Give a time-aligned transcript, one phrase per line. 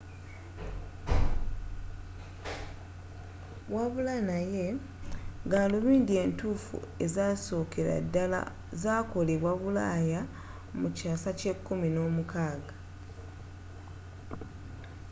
[3.73, 4.65] wabula naye
[5.51, 8.39] gaalubindi entuffu ezasookera ddala
[8.81, 10.21] zakolebwa bulaaya
[10.79, 12.59] mu kyaasa kya 16